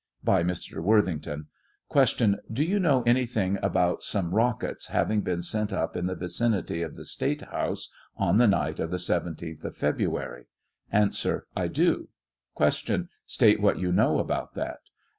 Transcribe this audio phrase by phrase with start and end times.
[0.23, 0.79] By Mr.
[0.81, 1.45] Worthington:
[1.93, 2.37] Q.
[2.51, 6.81] Do you know anything about some rockets hav ing been sent up in the vicinity
[6.81, 10.47] of the State House on the night of the 17th of February?
[10.91, 11.11] A.
[11.55, 12.09] I do.
[12.57, 13.07] Q.
[13.27, 14.79] State what you know about that